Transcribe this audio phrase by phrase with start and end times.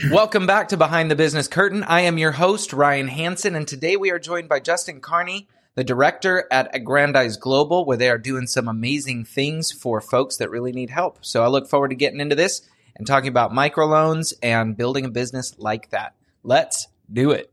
[0.00, 1.84] Welcome back to Behind the Business Curtain.
[1.84, 5.84] I am your host, Ryan Hanson, and today we are joined by Justin Carney, the
[5.84, 10.72] director at Aggrandize Global, where they are doing some amazing things for folks that really
[10.72, 11.18] need help.
[11.20, 12.62] So I look forward to getting into this
[12.96, 16.14] and talking about microloans and building a business like that.
[16.42, 17.51] Let's do it.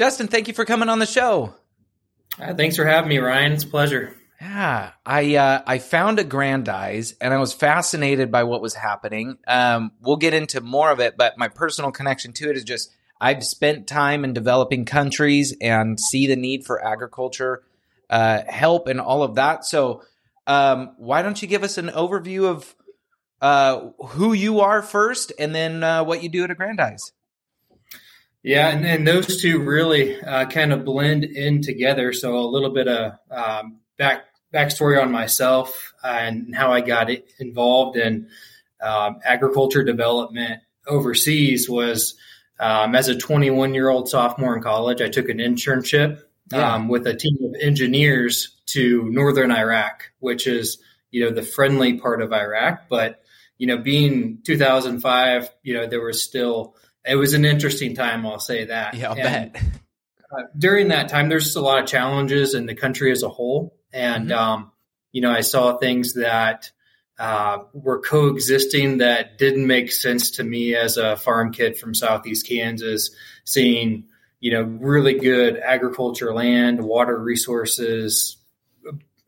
[0.00, 1.52] Justin, thank you for coming on the show.
[2.40, 3.52] Uh, thanks for having me, Ryan.
[3.52, 4.16] It's a pleasure.
[4.40, 9.36] Yeah, I uh, I found Aggrandize and I was fascinated by what was happening.
[9.46, 12.90] Um, we'll get into more of it, but my personal connection to it is just
[13.20, 17.62] I've spent time in developing countries and see the need for agriculture
[18.08, 19.66] uh, help and all of that.
[19.66, 20.02] So,
[20.46, 22.74] um, why don't you give us an overview of
[23.42, 27.12] uh, who you are first, and then uh, what you do at Aggrandize?
[28.42, 32.12] Yeah, and, and those two really uh, kind of blend in together.
[32.12, 37.96] So a little bit of um, back backstory on myself and how I got involved
[37.96, 38.28] in
[38.82, 42.16] um, agriculture development overseas was
[42.58, 45.00] um, as a 21 year old sophomore in college.
[45.00, 46.74] I took an internship yeah.
[46.74, 50.78] um, with a team of engineers to northern Iraq, which is
[51.10, 53.22] you know the friendly part of Iraq, but
[53.58, 58.26] you know being 2005, you know there was still it was an interesting time.
[58.26, 58.94] I'll say that.
[58.94, 59.56] Yeah, I'll bet.
[60.32, 63.76] Uh, during that time, there's a lot of challenges in the country as a whole,
[63.92, 64.38] and mm-hmm.
[64.38, 64.72] um,
[65.12, 66.70] you know, I saw things that
[67.18, 72.46] uh, were coexisting that didn't make sense to me as a farm kid from Southeast
[72.46, 73.10] Kansas.
[73.44, 74.04] Seeing
[74.38, 78.36] you know really good agriculture land, water resources,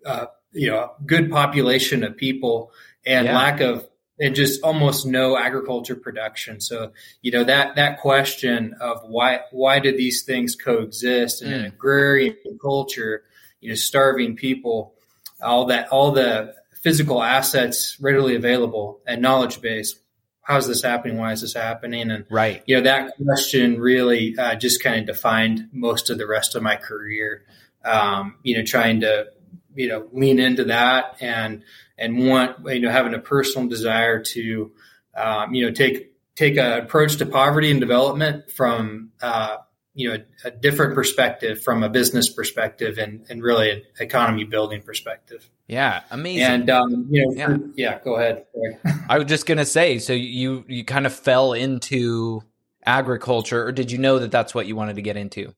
[0.06, 2.72] uh, you know, good population of people,
[3.04, 3.36] and yeah.
[3.36, 3.88] lack of
[4.20, 6.60] and just almost no agriculture production.
[6.60, 11.54] So, you know, that, that question of why, why do these things coexist in mm.
[11.54, 13.24] an agrarian culture,
[13.60, 14.94] you know, starving people,
[15.40, 19.98] all that, all the physical assets readily available and knowledge base.
[20.42, 21.18] How's this happening?
[21.18, 22.10] Why is this happening?
[22.10, 26.26] And right, you know, that question really uh, just kind of defined most of the
[26.26, 27.44] rest of my career.
[27.84, 29.26] Um, you know, trying to
[29.74, 31.62] you know lean into that and
[31.98, 34.72] and want you know having a personal desire to
[35.16, 39.58] um, you know take take an approach to poverty and development from uh,
[39.94, 44.44] you know a, a, different perspective from a business perspective and and really an economy
[44.44, 45.48] building perspective.
[45.66, 46.42] Yeah, amazing.
[46.42, 48.46] And um, you know, yeah, yeah go ahead.
[49.08, 52.42] I was just gonna say, so you you kind of fell into
[52.84, 55.54] agriculture, or did you know that that's what you wanted to get into?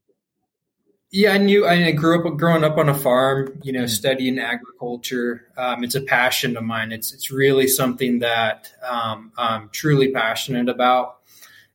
[1.14, 1.64] Yeah, I knew.
[1.64, 3.60] I grew up growing up on a farm.
[3.62, 3.86] You know, mm-hmm.
[3.86, 5.46] studying agriculture.
[5.56, 6.90] Um, it's a passion of mine.
[6.90, 11.18] It's it's really something that um, I'm truly passionate about.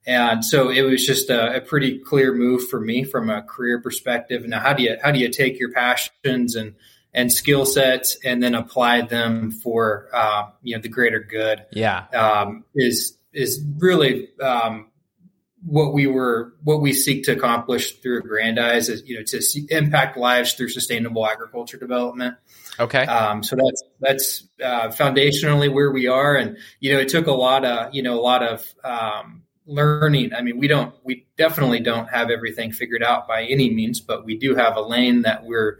[0.05, 3.79] And so it was just a, a, pretty clear move for me from a career
[3.79, 4.45] perspective.
[4.45, 6.75] Now, how do you how do you take your passions and
[7.13, 11.65] and skill sets and then apply them for uh, you know the greater good?
[11.71, 14.87] Yeah, um, is is really um,
[15.65, 19.67] what we were what we seek to accomplish through Aggrandize is you know to see,
[19.69, 22.37] impact lives through sustainable agriculture development.
[22.79, 23.05] Okay.
[23.05, 27.33] Um, so that's that's uh, foundationally where we are, and you know it took a
[27.33, 30.33] lot of you know a lot of um, learning.
[30.33, 34.25] I mean, we don't we definitely don't have everything figured out by any means, but
[34.25, 35.79] we do have a lane that we're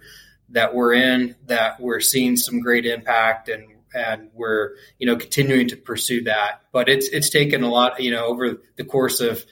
[0.50, 5.68] that we're in that we're seeing some great impact and and we're you know continuing
[5.70, 6.64] to pursue that.
[6.72, 9.46] But it's it's taken a lot you know over the course of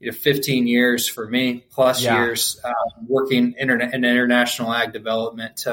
[0.00, 2.16] you know, 15 years for me, plus yeah.
[2.16, 2.72] years uh,
[3.06, 5.64] working internet in international ag development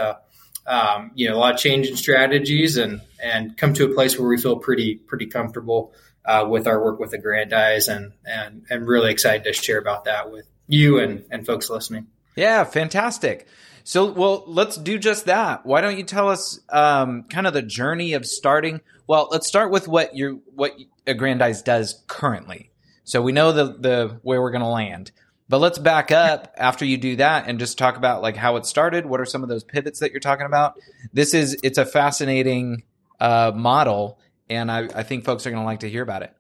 [0.68, 4.20] um, you know, a lot of change in strategies and, and come to a place
[4.20, 5.94] where we feel pretty, pretty comfortable
[6.26, 10.30] uh, with our work with Aggrandize and, and, and really excited to share about that
[10.30, 12.08] with you and, and folks listening.
[12.36, 13.48] Yeah, fantastic.
[13.86, 15.66] So, well, let's do just that.
[15.66, 18.82] Why don't you tell us um, kind of the journey of starting?
[19.08, 20.78] Well, let's start with what you what
[21.08, 22.70] Aggrandize does currently.
[23.08, 25.12] So we know the the where we're going to land.
[25.48, 28.66] But let's back up after you do that and just talk about like how it
[28.66, 29.06] started.
[29.06, 30.78] What are some of those pivots that you're talking about?
[31.14, 32.84] This is it's a fascinating
[33.18, 34.20] uh, model,
[34.50, 36.34] and I, I think folks are going to like to hear about it.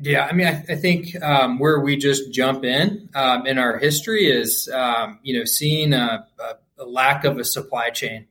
[0.00, 3.78] Yeah, I mean, I, I think um, where we just jump in um, in our
[3.78, 8.26] history is um, you know seeing a, a, a, lack of a supply chain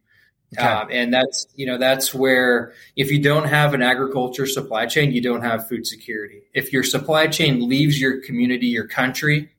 [0.58, 0.68] Okay.
[0.68, 5.12] Um, and that's you know that's where if you don't have an agriculture supply chain,
[5.12, 6.44] you don't have food security.
[6.54, 9.52] If your supply chain leaves your community, your country,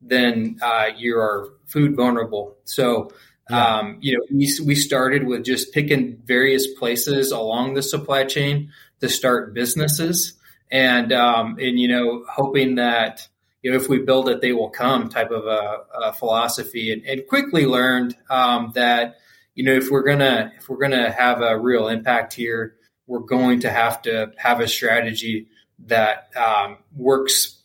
[0.00, 2.56] then uh, you are food vulnerable.
[2.64, 3.10] So
[3.48, 3.78] yeah.
[3.78, 8.70] um, you know we we started with just picking various places along the supply chain
[9.00, 10.34] to start businesses,
[10.70, 13.26] and um, and you know hoping that
[13.64, 17.02] you know, if we build it, they will come type of a, a philosophy, and,
[17.06, 19.16] and, quickly learned um, that
[19.54, 23.60] you know if we're gonna if we're gonna have a real impact here, we're going
[23.60, 25.48] to have to have a strategy
[25.86, 27.62] that um, works,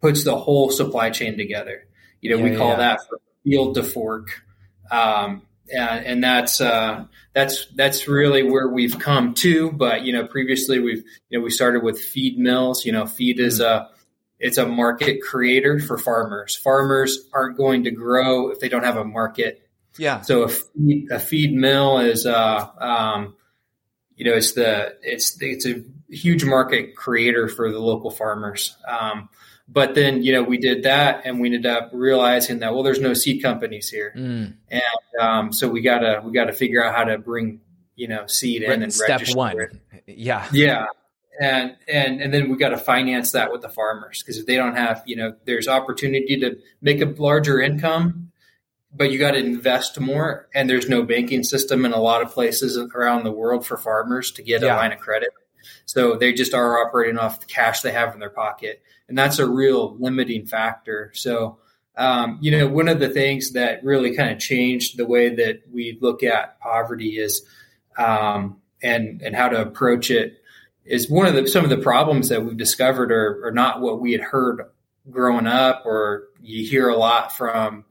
[0.00, 1.86] puts the whole supply chain together.
[2.20, 2.76] You know, yeah, we call yeah.
[2.76, 3.00] that
[3.44, 4.42] field to fork.
[4.90, 5.42] Um,
[5.72, 9.72] and, and that's uh, that's that's really where we've come to.
[9.72, 12.84] But you know, previously we've you know we started with feed mills.
[12.84, 13.64] You know, feed is mm.
[13.64, 13.88] a
[14.38, 16.56] it's a market creator for farmers.
[16.56, 19.61] Farmers aren't going to grow if they don't have a market.
[19.98, 20.22] Yeah.
[20.22, 23.36] So a feed, a feed mill is uh, um,
[24.16, 28.76] you know it's the it's it's a huge market creator for the local farmers.
[28.86, 29.28] Um,
[29.68, 33.00] but then, you know, we did that and we ended up realizing that, well, there's
[33.00, 34.12] no seed companies here.
[34.14, 34.54] Mm.
[34.70, 34.82] And
[35.20, 37.60] um, so we gotta, we gotta figure out how to bring,
[37.96, 39.58] you know, seed in and step one.
[39.58, 39.72] It.
[40.06, 40.46] Yeah.
[40.52, 40.86] Yeah.
[41.40, 44.56] And, and, and then we got to finance that with the farmers because if they
[44.56, 48.31] don't have, you know, there's opportunity to make a larger income,
[48.94, 50.48] but you got to invest more.
[50.54, 54.30] And there's no banking system in a lot of places around the world for farmers
[54.32, 54.74] to get yeah.
[54.74, 55.30] a line of credit.
[55.86, 59.38] So they just are operating off the cash they have in their pocket and that's
[59.38, 61.10] a real limiting factor.
[61.14, 61.58] So,
[61.98, 65.64] um, you know, one of the things that really kind of changed the way that
[65.70, 67.44] we look at poverty is,
[67.98, 70.38] um, and and how to approach it
[70.86, 74.00] is one of the some of the problems that we've discovered are, are not what
[74.00, 74.62] we had heard
[75.10, 77.84] growing up, or you hear a lot from,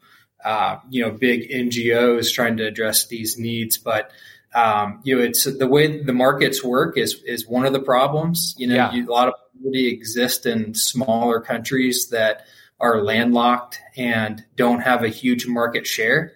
[0.44, 4.12] uh, you know, big NGOs trying to address these needs, but
[4.54, 8.56] um, you know, it's the way the markets work is is one of the problems.
[8.58, 8.92] You know, yeah.
[8.92, 12.46] you, a lot of poverty exists in smaller countries that
[12.80, 16.34] are landlocked and don't have a huge market share.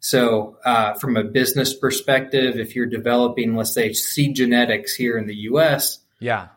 [0.00, 5.26] So, uh, from a business perspective, if you're developing, let's say, seed genetics here in
[5.26, 6.48] the U.S., yeah,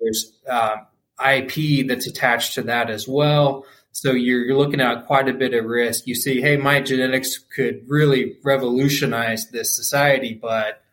[0.00, 0.78] there's uh,
[1.24, 3.64] IP that's attached to that as well.
[4.00, 6.06] So you're, you're looking at quite a bit of risk.
[6.06, 10.84] You see, hey, my genetics could really revolutionize this society, but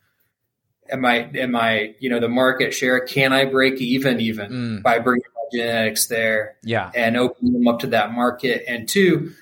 [0.89, 2.99] am I am I you know the market share?
[2.99, 4.81] Can I break even even mm.
[4.81, 6.55] by bringing my genetics there?
[6.63, 8.63] Yeah, and opening them up to that market.
[8.67, 9.33] And two,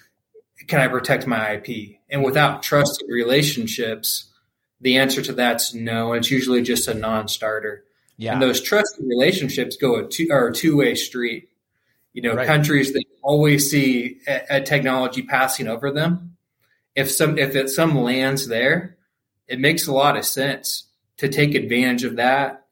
[0.68, 2.00] can I protect my IP?
[2.10, 4.30] And without trusted relationships,
[4.82, 6.12] the answer to that's no.
[6.12, 7.86] It's usually just a non-starter.
[8.18, 11.48] Yeah, and those trusted relationships go a two or a two way street
[12.14, 12.48] you know, right.
[12.48, 16.38] countries that always see a, a, technology passing over them.
[16.96, 18.98] If some if it some lands there,
[19.48, 20.86] it makes a lot of sense
[21.18, 22.66] to take advantage of that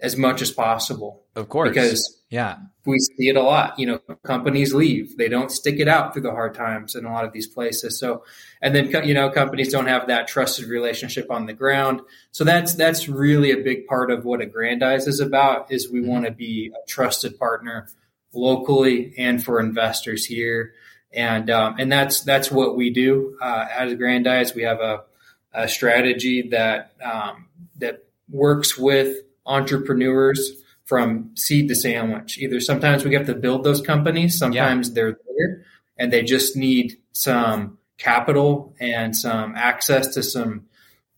[0.00, 1.22] as much as possible.
[1.34, 3.78] Of course, because yeah, we see it a lot.
[3.78, 7.12] You know, companies leave; they don't stick it out through the hard times in a
[7.12, 7.98] lot of these places.
[7.98, 8.24] So,
[8.60, 12.02] and then you know, companies don't have that trusted relationship on the ground.
[12.32, 15.72] So that's that's really a big part of what Aggrandize is about.
[15.72, 16.10] Is we mm-hmm.
[16.10, 17.88] want to be a trusted partner
[18.34, 20.74] locally and for investors here.
[21.12, 24.54] And um, and that's that's what we do uh, at Aggrandize.
[24.54, 25.02] We have a,
[25.52, 30.52] a strategy that um, that works with entrepreneurs
[30.84, 32.38] from seed to sandwich.
[32.38, 34.94] Either sometimes we have to build those companies, sometimes yeah.
[34.94, 35.64] they're there
[35.98, 40.66] and they just need some capital and some access to some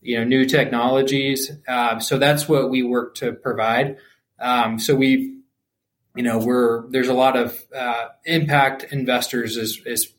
[0.01, 1.51] you know new technologies.
[1.67, 3.97] Uh, so that's what we work to provide.
[4.39, 5.34] Um, so we
[6.15, 10.13] you know, we're there's a lot of uh, impact investors is is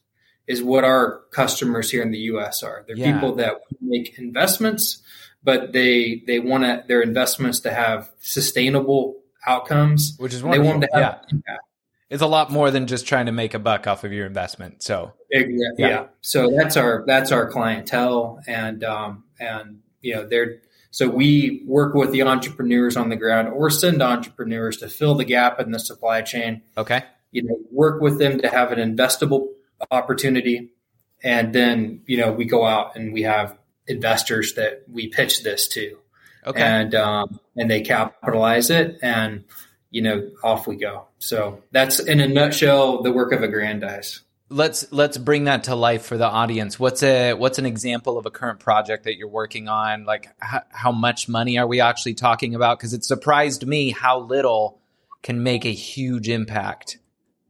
[0.46, 2.62] is what our customers here in the U.S.
[2.62, 2.84] are.
[2.86, 3.12] They're yeah.
[3.12, 5.02] people that make investments,
[5.42, 10.64] but they they want their investments to have sustainable outcomes, which is wonderful.
[10.64, 11.36] They want to have yeah.
[11.36, 11.62] impact.
[12.08, 14.82] It's a lot more than just trying to make a buck off of your investment.
[14.82, 15.44] So yeah,
[15.76, 16.06] yeah.
[16.20, 20.60] so that's our that's our clientele, and um, and you know they're
[20.96, 25.26] so we work with the entrepreneurs on the ground or send entrepreneurs to fill the
[25.26, 26.62] gap in the supply chain.
[26.74, 27.04] Okay.
[27.30, 29.48] You know, work with them to have an investable
[29.90, 30.70] opportunity.
[31.22, 35.68] And then, you know, we go out and we have investors that we pitch this
[35.68, 35.98] to.
[36.46, 36.62] Okay.
[36.62, 39.44] And um, and they capitalize it and
[39.90, 41.08] you know, off we go.
[41.18, 46.04] So that's in a nutshell the work of Aggrandize let's let's bring that to life
[46.04, 46.78] for the audience.
[46.78, 50.04] What's a what's an example of a current project that you're working on?
[50.04, 52.78] Like h- how much money are we actually talking about?
[52.78, 54.80] Because it surprised me how little
[55.22, 56.98] can make a huge impact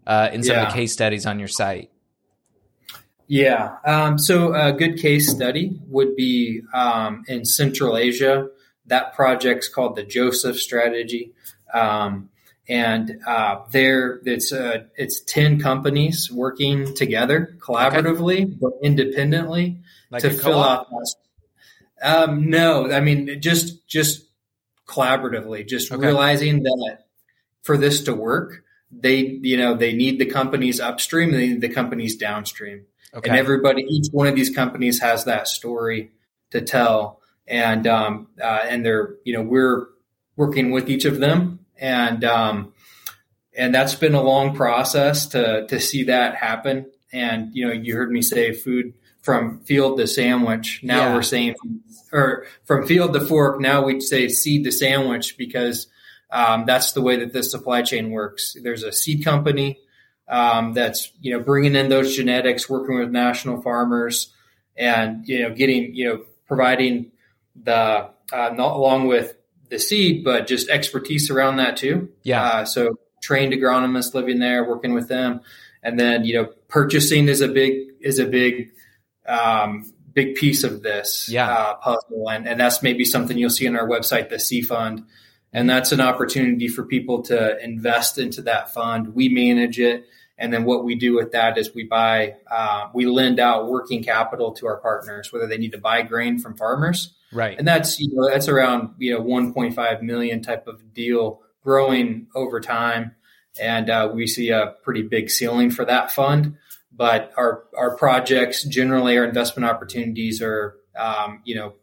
[0.07, 0.63] uh, in some yeah.
[0.63, 1.91] of the case studies on your site.
[3.29, 8.49] Yeah um, so a good case study would be um, in central asia.
[8.87, 11.33] That project's called the joseph strategy.
[11.75, 12.31] Um,
[12.69, 18.57] and uh, there it's uh, it's ten companies working together collaboratively okay.
[18.61, 19.81] but independently
[20.11, 20.87] like to fill out.
[22.03, 24.25] Um, no, I mean just just
[24.87, 26.07] collaboratively, just okay.
[26.07, 26.99] realizing that
[27.63, 31.69] for this to work, they you know they need the companies upstream they need the
[31.69, 33.31] companies downstream Okay.
[33.31, 36.11] and everybody each one of these companies has that story
[36.51, 39.87] to tell and um, uh, and they're you know we're
[40.37, 42.73] working with each of them and um,
[43.57, 46.91] and that's been a long process to to see that happen.
[47.13, 50.81] And you know you heard me say food from field to sandwich.
[50.83, 51.15] Now Yeah.
[51.15, 51.55] we're saying
[52.13, 55.89] or from field to fork now we say seed to sandwich because
[56.31, 58.57] um, that's the way that the supply chain works.
[58.61, 59.79] There's a seed company
[60.29, 64.33] um, that's you know bringing in those genetics, working with national farmers,
[64.77, 67.13] and you know getting you know providing
[67.63, 69.36] the uh, not along with
[69.69, 72.11] the seed, but just expertise around that too.
[72.23, 72.43] Yeah.
[72.43, 75.41] Uh, so trained agronomists living there, working with them,
[75.83, 78.71] and then you know purchasing is a big is a big
[79.27, 81.51] um, big piece of this Yeah.
[81.51, 85.05] uh, puzzle, and and that's maybe something you'll see on our website, the C Fund.
[85.53, 89.15] And that's an opportunity for people to invest into that fund.
[89.15, 90.05] We manage it.
[90.37, 94.05] And then what we do with that is we buy, uh, we lend out working
[94.05, 97.15] capital to our partners, whether they need to buy grain from farmers.
[97.37, 97.59] Right.
[97.59, 102.61] And that's, you know, that's around, you know, 1.5 million type of deal growing over
[102.61, 103.15] time.
[103.61, 106.57] And uh, we see a pretty big ceiling for that fund.
[106.93, 111.75] But our, our projects, generally our investment opportunities are, um, you know,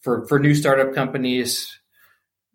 [0.00, 1.78] for, for new startup companies,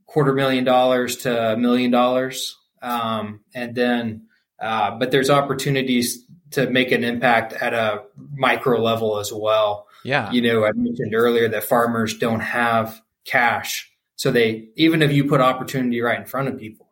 [0.06, 2.58] quarter million dollars to a million dollars.
[2.82, 4.28] Um, and then,
[4.60, 8.04] uh, but there's opportunities to make an impact at a
[8.34, 9.88] micro level as well.
[10.04, 10.32] yeah.
[10.32, 13.92] You know, I mentioned earlier that farmers don't have cash.
[14.16, 16.90] So they, even if you put opportunity right in front of people,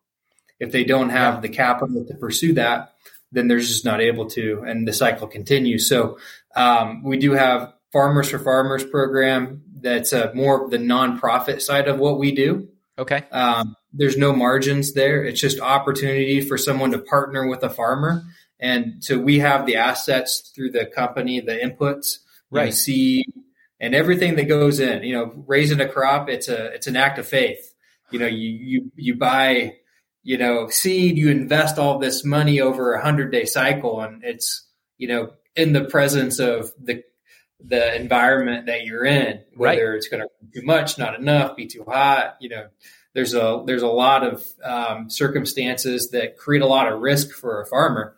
[0.60, 1.39] if they don't have Yeah.
[1.42, 2.94] the capital to pursue that,
[3.32, 5.88] then they're just not able to, and the cycle continues.
[5.88, 6.18] So
[6.56, 11.88] um, we do have Farmers for Farmers program that's uh, more of the nonprofit side
[11.88, 12.68] of what we do.
[12.98, 13.24] Okay.
[13.32, 15.24] Um, there's no margins there.
[15.24, 18.24] It's just opportunity for someone to partner with a farmer.
[18.60, 22.18] And so we have the assets through the company, the inputs,
[22.51, 22.74] Right.
[22.74, 23.32] seed
[23.80, 27.20] and everything that goes in, you know, raising a crop, it's a, it's an act
[27.20, 27.74] of faith.
[28.10, 29.75] You know, you, you, you buy,
[30.24, 34.68] you know, seed, you invest all this money over a hundred day cycle and it's,
[34.98, 37.04] you know, in the presence of the,
[37.63, 41.68] the environment that you're in, whether it's going to be too much, not enough, be
[41.68, 42.68] too hot, you know,
[43.13, 47.62] there's a there's a lot of um, circumstances that create a lot of risk for
[47.62, 48.16] a farmer.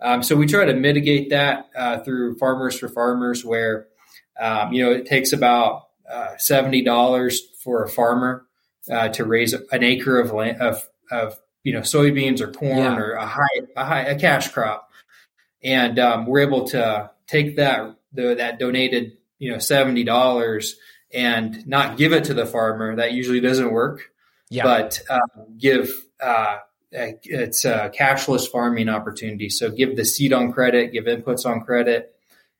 [0.00, 3.86] Um, so we try to mitigate that uh, through Farmers for Farmers, where
[4.40, 8.44] um, you know it takes about uh, seventy dollars for a farmer
[8.90, 12.96] uh, to raise an acre of land, of of you know soybeans or corn Yeah.
[12.96, 14.90] or a high a high a cash crop,
[15.62, 20.76] and um, we're able to take that the, that donated you know seventy dollars
[21.12, 22.96] and not give it to the farmer.
[22.96, 24.10] That usually doesn't work
[24.50, 24.64] Yeah.
[24.64, 25.20] but uh,
[25.56, 26.56] give uh,
[26.94, 29.48] it's a cashless farming opportunity.
[29.48, 32.14] So give the seed on credit, give inputs on credit,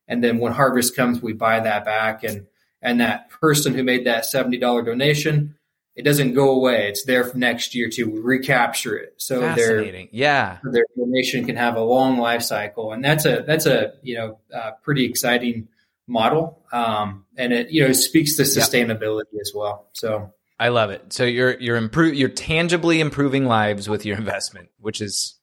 [0.09, 2.25] and then when harvest comes, we buy that back.
[2.25, 2.47] And
[2.83, 5.55] and that person who made that seventy dollar donation,
[5.95, 6.89] it doesn't go away.
[6.89, 9.15] It's there for next year to recapture it.
[9.19, 9.79] So their
[10.13, 10.59] Yeah.
[10.65, 14.39] their donation can have a long life cycle, and that's a that's a you know
[14.53, 15.69] uh, pretty exciting
[16.07, 16.61] model.
[16.73, 19.89] Um, and it you know speaks to sustainability as well.
[19.93, 20.33] So.
[20.59, 21.13] I love it.
[21.13, 25.39] So you're you're improve you're tangibly improving lives with your investment, which is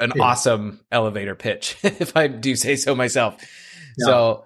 [0.00, 0.22] an Yeah.
[0.22, 3.36] awesome elevator pitch, if I do say so myself.
[3.98, 4.06] Yeah.
[4.06, 4.44] So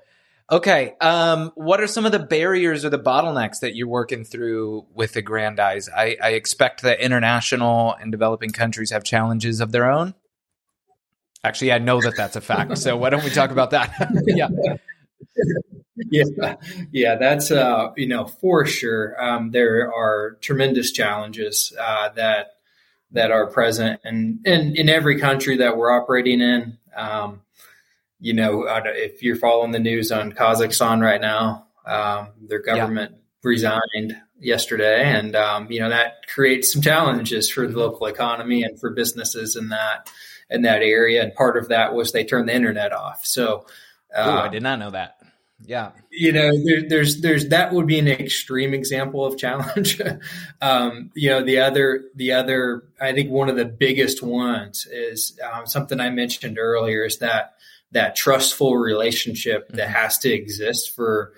[0.50, 0.94] okay.
[1.00, 5.14] Um what are some of the barriers or the bottlenecks that you're working through with
[5.14, 5.88] Aggrandize?
[5.88, 10.14] I, I expect that international and developing countries have challenges of their own.
[11.44, 12.76] Actually, I know that that's a fact.
[12.78, 13.92] So why don't we talk about that?
[14.26, 14.48] yeah.
[16.10, 16.56] Yeah,
[16.92, 19.22] yeah, that's uh, you know for sure.
[19.22, 22.58] Um, there are tremendous challenges uh, that
[23.12, 26.78] that are present in, in in every country that we're operating in.
[26.96, 27.42] Um,
[28.20, 33.14] you know, uh, if you're following the news on Kazakhstan right now, um, their government
[33.42, 38.78] resigned yesterday, and um, you know that creates some challenges for the local economy and
[38.78, 40.10] for businesses in that
[40.50, 41.22] in that area.
[41.22, 43.24] And part of that was they turned the internet off.
[43.24, 43.66] So.
[44.16, 45.17] Ooh, I uh, did not know that.
[45.64, 45.90] Yeah.
[46.10, 50.00] you know there, there's there's that would be an extreme example of challenge
[50.62, 55.38] um, you know the other the other i think one of the biggest ones is
[55.52, 57.54] um, something i mentioned earlier is that
[57.92, 59.92] that trustful relationship that Mhm.
[59.94, 61.32] has to exist for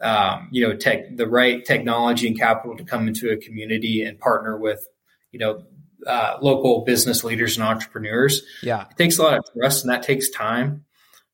[0.00, 4.18] um, you know tech the right technology and capital to come into a community and
[4.18, 4.86] partner with
[5.30, 5.62] you know
[6.06, 8.86] uh, local business leaders and entrepreneurs Yeah.
[8.90, 10.84] it takes a lot of trust and that takes time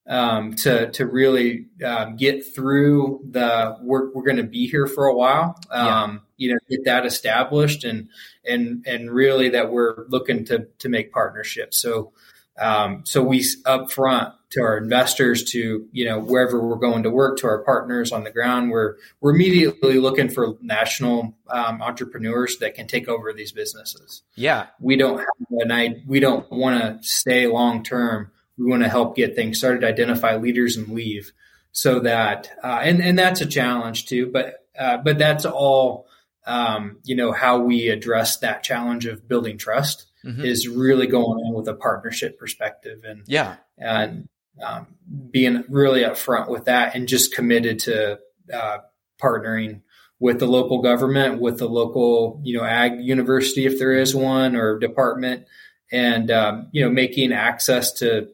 [0.06, 4.14] um, to to really um, get through the work.
[4.14, 5.58] We're going to be here for a while.
[5.70, 8.08] Um, you know get that established and
[8.44, 11.78] and and really that we're looking to to make partnerships.
[11.78, 12.12] So
[12.58, 17.38] um, so we upfront to our investors, to you know wherever we're going to work,
[17.38, 22.74] to our partners on the ground, we're we're immediately looking for national um, entrepreneurs that
[22.74, 24.22] can take over these businesses.
[24.36, 28.30] Yeah, we don't have an I we don't want to stay long term.
[28.58, 31.32] We want to help get things started, identify leaders, and leave,
[31.72, 34.30] so that uh, and and that's a challenge too.
[34.32, 36.06] But uh, but that's all
[36.46, 40.44] um, you know how we address that challenge of building trust mm-hmm.
[40.44, 44.28] is really going in with a partnership perspective and yeah and
[44.62, 44.86] um,
[45.30, 48.18] being really upfront with that and just committed to
[48.52, 48.78] uh,
[49.20, 49.80] partnering
[50.20, 54.54] with the local government with the local you know ag university if there is one
[54.54, 55.46] or department
[55.90, 58.28] and um, you know making access to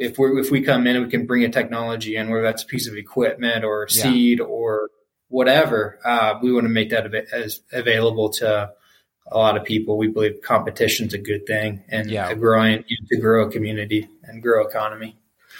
[0.00, 2.62] if we if we come in and we can bring a technology in whether that's
[2.62, 4.44] a piece of equipment or seed yeah.
[4.44, 4.90] or
[5.28, 8.70] whatever uh, we want to make that av- as available to
[9.30, 9.96] a lot of people.
[9.96, 12.32] We believe competition's a good thing and yeah.
[12.34, 15.16] growing to grow a community and grow economy.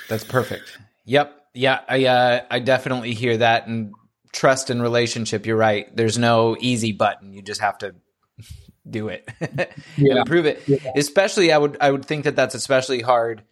[0.09, 0.79] That's perfect.
[1.05, 1.37] Yep.
[1.53, 3.93] Yeah, I uh, I definitely hear that and
[4.33, 5.47] trust and relationship.
[5.47, 5.95] You're right.
[5.97, 7.33] There's no easy button.
[7.33, 7.97] You just have to
[8.89, 9.29] do it
[9.97, 10.21] yeah.
[10.21, 10.63] improve it.
[10.67, 10.93] Yeah.
[10.95, 13.43] Especially, I would I would think that that's especially hard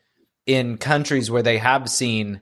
[0.48, 2.40] in countries where they have seen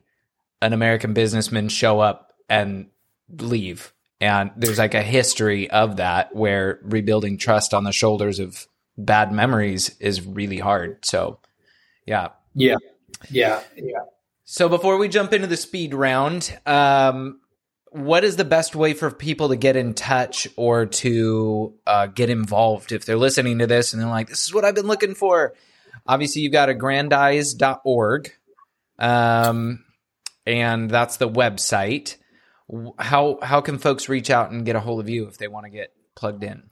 [0.63, 2.87] an American businessman show up and
[3.29, 8.67] leave and there's like a history of that where rebuilding trust on the shoulders of
[8.97, 11.05] bad memories is really hard.
[11.05, 11.39] So,
[12.07, 12.29] yeah.
[12.55, 12.77] Yeah.
[13.31, 13.63] Yeah.
[13.77, 14.01] Yeah.
[14.45, 17.41] So before we jump into the speed round, um,
[17.91, 22.31] what is the best way for people to get in touch or to uh, get
[22.31, 25.15] involved if they're listening to this and they're like, this is what I've been looking
[25.15, 25.55] for?
[26.09, 28.33] Obviously, you've got aggrandize.org,
[28.99, 29.85] um,
[30.47, 32.17] and that's the website
[32.99, 35.65] how how can folks reach out and get a hold of you if they want
[35.65, 36.65] to get plugged in?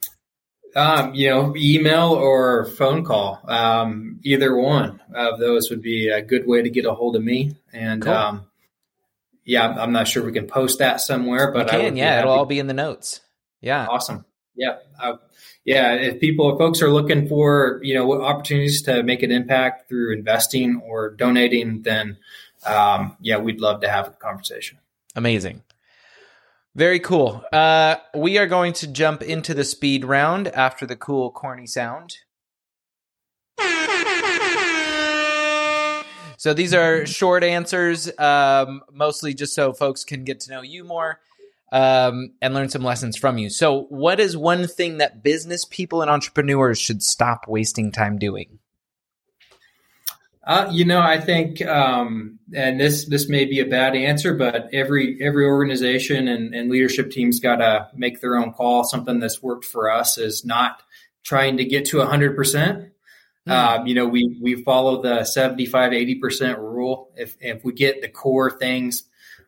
[0.75, 3.39] Um, you know, email or phone call.
[3.47, 7.23] Um, either one of those would be a good way to get a hold of
[7.23, 7.55] me.
[7.71, 8.13] And cool.
[8.13, 8.47] um,
[9.45, 11.95] yeah, I'm not sure we can post that somewhere, but we can.
[11.95, 13.21] yeah, it'll all be in the notes.
[13.61, 14.25] Yeah, awesome.
[14.57, 15.13] Yeah, I,
[15.65, 15.93] yeah.
[15.93, 20.13] If people, if folks are looking for you know opportunities to make an impact through
[20.13, 22.17] investing or donating, then
[22.65, 24.77] um, yeah, we'd love to have a conversation.
[25.15, 25.63] Amazing.
[26.75, 27.43] Very cool.
[27.53, 32.17] Uh, we are going to jump into the speed round after the cool, corny sound.
[36.37, 40.83] So these are short answers, um, mostly just so folks can get to know you
[40.83, 41.19] more
[41.71, 43.49] um, and learn some lessons from you.
[43.49, 48.59] So, what is one thing that business people and entrepreneurs should stop wasting time doing?
[50.45, 54.69] Uh, you know, I think, um, and this this may be a bad answer, but
[54.71, 58.83] every every organization and, and leadership team's got to make their own call.
[58.83, 60.83] Something that's worked for us is not
[61.23, 62.91] trying to get to hundred percent.
[63.47, 63.51] Hmm.
[63.51, 67.09] Um, you know, we we follow the 75, 80 percent rule.
[67.15, 69.05] If if we get the core things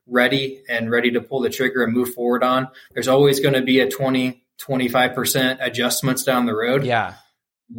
[0.07, 3.61] ready and ready to pull the trigger and move forward on, there's always going to
[3.61, 6.85] be a 20, 25 percent adjustments down the road.
[6.85, 7.15] Yeah.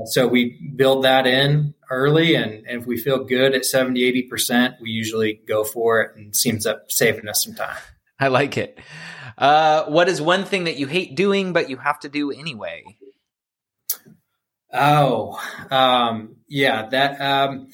[0.06, 4.80] So we build that in early, and, and if we feel good at 70, 80%,
[4.82, 7.76] we usually go for it and seems up saving us some time.
[8.20, 8.78] I like it.
[9.38, 12.84] Uh, what is one thing that you hate doing, but you have to do anyway?
[14.72, 17.68] Oh, um, yeah, that, um,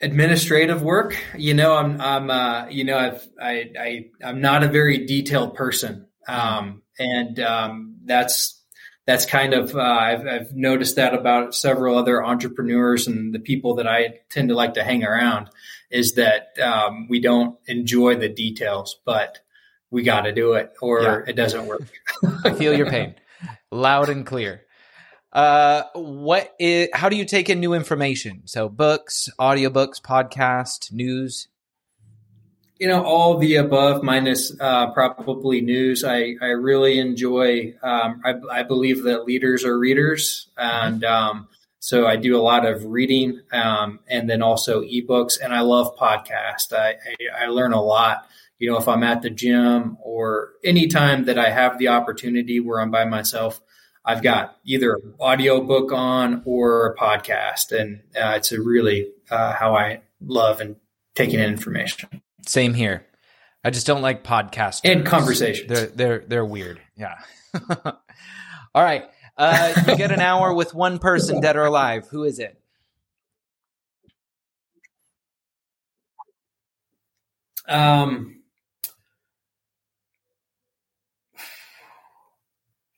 [0.00, 1.16] administrative work.
[1.36, 5.54] You know, I'm, I'm, uh, you know, I've, I, I, I'm not a very detailed
[5.54, 6.06] person.
[6.26, 8.60] Um, and, um, that's,
[9.06, 13.76] that's kind of uh, I've, I've, noticed that about several other entrepreneurs and the people
[13.76, 15.50] that I tend to like to hang around
[15.90, 19.40] is that um, we don't enjoy the details, but
[19.90, 21.20] we got to do it or yeah.
[21.26, 21.82] it doesn't work.
[22.44, 23.16] I feel your pain,
[23.72, 24.62] loud and clear.
[25.32, 26.88] Uh, what is?
[26.92, 28.42] How do you take in new information?
[28.46, 31.48] So books, audiobooks, podcast, news
[32.80, 36.02] you know, all the above minus uh, probably news.
[36.02, 40.48] I, I really enjoy, um, I, I, believe that leaders are readers.
[40.56, 45.38] And um, so I do a lot of reading um, and then also ebooks.
[45.38, 46.72] And I love podcasts.
[46.72, 48.26] I, I, I, learn a lot,
[48.58, 52.80] you know, if I'm at the gym or anytime that I have the opportunity where
[52.80, 53.60] I'm by myself.
[54.04, 59.52] I've got either audio book on or a podcast, and uh, it's a really uh,
[59.52, 60.76] how I love and
[61.14, 62.22] taking in information.
[62.46, 63.06] Same here.
[63.62, 65.68] I just don't like podcasts and conversations.
[65.68, 66.80] They're they're they're weird.
[66.96, 67.16] Yeah.
[68.74, 69.04] All right.
[69.36, 72.06] Uh, you get an hour with one person, dead or alive.
[72.10, 72.58] Who is it?
[77.68, 78.39] Um.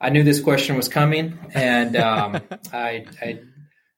[0.03, 2.41] I knew this question was coming, and um,
[2.73, 3.39] I, I,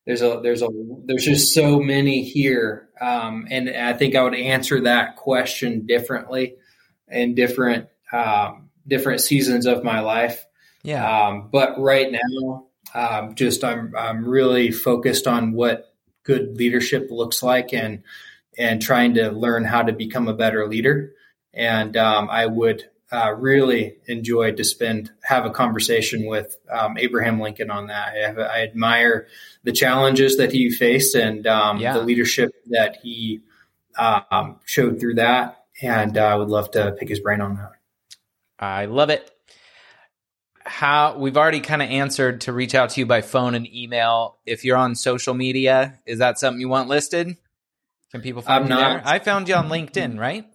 [0.05, 0.69] there's a there's a
[1.07, 6.57] there's just so many here, um, and I think I would answer that question differently
[7.09, 10.45] in different um, different seasons of my life.
[10.83, 11.29] Yeah.
[11.29, 17.43] Um, but right now, um, just I'm I'm really focused on what good leadership looks
[17.43, 18.03] like, and
[18.59, 21.15] and trying to learn how to become a better leader.
[21.55, 27.41] And um, I would uh, really enjoyed to spend have a conversation with um, Abraham
[27.41, 28.15] Lincoln on that.
[28.15, 29.29] I, have, I, admire
[29.63, 31.93] the challenges that he faced and um, yeah.
[31.93, 33.43] the leadership that he
[33.99, 37.73] um, showed through that, and uh, I would love to pick his brain on that.
[38.59, 39.31] I love it.
[40.65, 44.39] How we've already kind of answered to reach out to you by phone and email.
[44.47, 47.37] If you're on social media, is that something you want listed?
[48.11, 49.05] Can people find I'm you not.
[49.05, 49.15] there?
[49.15, 50.47] I found you on LinkedIn, right?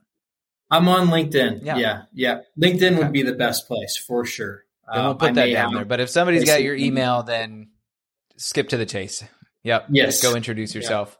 [0.71, 1.63] I'm on LinkedIn.
[1.63, 2.39] Yeah, yeah, yeah.
[2.59, 4.65] LinkedIn would be the best place for sure.
[4.93, 5.85] Then we'll put um, that down there.
[5.85, 7.69] But if somebody's got your email, then
[8.37, 9.23] skip to the chase.
[9.63, 9.87] Yep.
[9.89, 10.21] Yes.
[10.21, 11.17] Just go introduce yourself.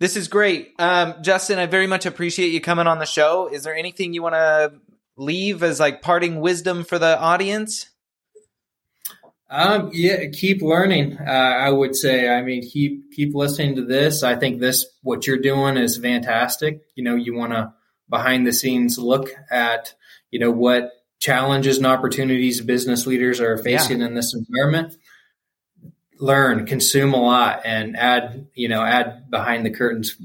[0.00, 0.72] This is great.
[0.78, 3.48] Um, Justin, I very much appreciate you coming on the show.
[3.48, 4.74] Is there anything you want to
[5.16, 7.90] leave as like parting wisdom for the audience?
[9.50, 11.18] Um, yeah, keep learning.
[11.18, 12.28] Uh, I would say.
[12.28, 14.22] I mean, keep keep listening to this.
[14.22, 16.82] I think this what you're doing is fantastic.
[16.94, 17.72] You know, you want to
[18.08, 19.94] behind the scenes look at
[20.30, 24.06] you know what challenges and opportunities business leaders are facing yeah.
[24.06, 24.96] in this environment.
[26.20, 30.16] Learn consume a lot and add you know add behind the curtains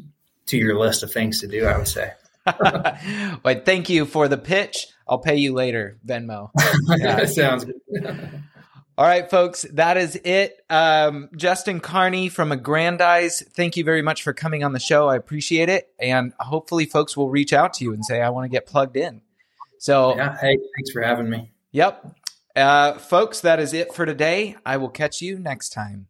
[0.47, 2.11] to your list of things to do i would say.
[3.43, 4.87] Well thank you for the pitch.
[5.07, 6.49] I'll pay you later venmo.
[6.97, 7.25] Yeah.
[7.25, 8.42] sounds good
[8.97, 10.63] all right, folks, that is it.
[10.69, 15.10] Um, Justin Carney from Aggrandize, thank you very much for coming on the show.
[15.10, 15.89] I appreciate it.
[15.99, 18.95] And hopefully, folks will reach out to you and say, I want to get plugged
[18.95, 19.21] in.
[19.79, 21.51] So, yeah, hey, thanks for having me.
[21.71, 22.15] Yep.
[22.56, 24.56] Uh, folks, that is it for today.
[24.65, 26.08] I will catch you next time.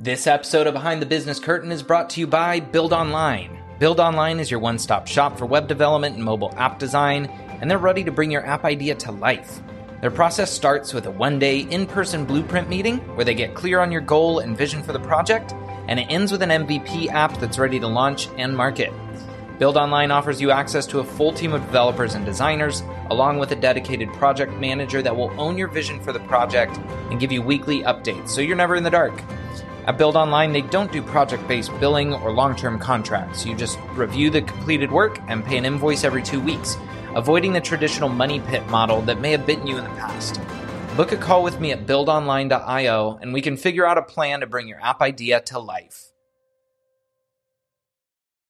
[0.00, 3.58] This episode of Behind the Business Curtain is brought to you by Build Online.
[3.80, 7.26] Build Online is your one stop shop for web development and mobile app design,
[7.60, 9.60] and they're ready to bring your app idea to life.
[10.00, 13.80] Their process starts with a one day in person blueprint meeting where they get clear
[13.80, 15.52] on your goal and vision for the project,
[15.88, 18.92] and it ends with an MVP app that's ready to launch and market.
[19.58, 23.50] Build Online offers you access to a full team of developers and designers, along with
[23.50, 26.78] a dedicated project manager that will own your vision for the project
[27.10, 29.20] and give you weekly updates so you're never in the dark.
[29.88, 33.46] At Build Online, they don't do project based billing or long term contracts.
[33.46, 36.76] You just review the completed work and pay an invoice every two weeks,
[37.14, 40.42] avoiding the traditional money pit model that may have bitten you in the past.
[40.94, 44.46] Book a call with me at buildonline.io and we can figure out a plan to
[44.46, 46.07] bring your app idea to life.